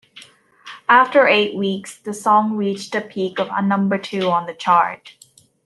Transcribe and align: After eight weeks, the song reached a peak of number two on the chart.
After 0.89 1.27
eight 1.27 1.55
weeks, 1.55 1.95
the 1.95 2.11
song 2.11 2.57
reached 2.57 2.95
a 2.95 3.01
peak 3.01 3.37
of 3.37 3.49
number 3.63 3.99
two 3.99 4.31
on 4.31 4.47
the 4.47 4.53
chart. 4.55 5.13